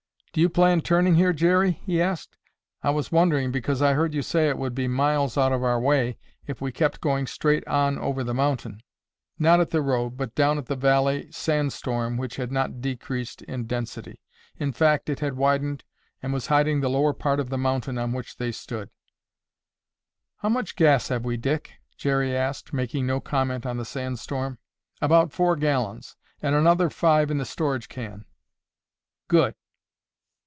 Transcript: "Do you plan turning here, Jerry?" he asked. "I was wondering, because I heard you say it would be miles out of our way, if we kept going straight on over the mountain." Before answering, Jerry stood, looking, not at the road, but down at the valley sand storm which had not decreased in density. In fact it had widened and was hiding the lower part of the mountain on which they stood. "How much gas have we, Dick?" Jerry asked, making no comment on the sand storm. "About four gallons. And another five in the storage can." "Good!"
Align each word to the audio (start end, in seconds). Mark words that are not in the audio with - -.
"Do 0.33 0.39
you 0.39 0.47
plan 0.47 0.79
turning 0.79 1.15
here, 1.15 1.33
Jerry?" 1.33 1.71
he 1.83 2.01
asked. 2.01 2.37
"I 2.81 2.89
was 2.89 3.11
wondering, 3.11 3.51
because 3.51 3.81
I 3.81 3.95
heard 3.95 4.13
you 4.13 4.21
say 4.21 4.47
it 4.47 4.57
would 4.57 4.73
be 4.73 4.87
miles 4.87 5.37
out 5.37 5.51
of 5.51 5.61
our 5.61 5.77
way, 5.77 6.17
if 6.47 6.61
we 6.61 6.71
kept 6.71 7.01
going 7.01 7.27
straight 7.27 7.67
on 7.67 7.97
over 7.99 8.23
the 8.23 8.33
mountain." 8.33 8.75
Before 9.37 9.49
answering, 9.49 9.57
Jerry 9.57 9.57
stood, 9.57 9.57
looking, 9.57 9.57
not 9.57 9.59
at 9.59 9.71
the 9.99 10.03
road, 10.05 10.09
but 10.17 10.35
down 10.35 10.57
at 10.57 10.65
the 10.67 10.75
valley 10.77 11.31
sand 11.33 11.73
storm 11.73 12.15
which 12.15 12.37
had 12.37 12.49
not 12.49 12.79
decreased 12.79 13.41
in 13.41 13.65
density. 13.65 14.21
In 14.57 14.71
fact 14.71 15.09
it 15.09 15.19
had 15.19 15.35
widened 15.35 15.83
and 16.23 16.31
was 16.31 16.47
hiding 16.47 16.79
the 16.79 16.89
lower 16.89 17.13
part 17.13 17.41
of 17.41 17.49
the 17.49 17.57
mountain 17.57 17.97
on 17.97 18.13
which 18.13 18.37
they 18.37 18.53
stood. 18.53 18.89
"How 20.37 20.47
much 20.47 20.77
gas 20.77 21.09
have 21.09 21.25
we, 21.25 21.35
Dick?" 21.35 21.73
Jerry 21.97 22.33
asked, 22.33 22.71
making 22.71 23.05
no 23.05 23.19
comment 23.19 23.65
on 23.65 23.75
the 23.75 23.83
sand 23.83 24.17
storm. 24.17 24.59
"About 25.01 25.33
four 25.33 25.57
gallons. 25.57 26.15
And 26.41 26.55
another 26.55 26.89
five 26.89 27.31
in 27.31 27.37
the 27.37 27.43
storage 27.43 27.89
can." 27.89 28.23
"Good!" 29.27 29.55